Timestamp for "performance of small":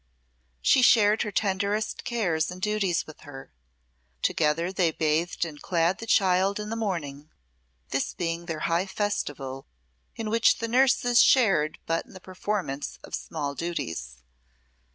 12.19-13.53